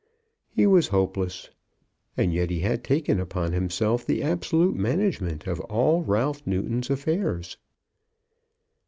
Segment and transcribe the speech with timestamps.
[0.49, 1.51] He was hopeless.
[2.17, 7.55] And yet he had taken upon himself the absolute management of all Ralph Newton's affairs!